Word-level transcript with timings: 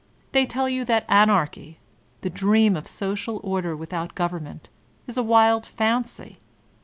They 0.31 0.47
tell 0.47 0.67
you 0.67 0.83
that 0.85 1.05
Anarchy, 1.07 1.77
the 2.21 2.29
dream 2.31 2.75
of 2.75 2.87
social 2.87 3.39
order 3.43 3.75
with 3.77 3.93
out 3.93 4.15
goverment, 4.15 4.67
is 5.05 5.15
a 5.15 5.21
wild 5.21 5.63
fancy. 5.67 6.39